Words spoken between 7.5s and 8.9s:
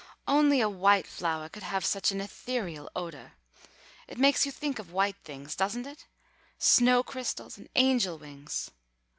and angel wings!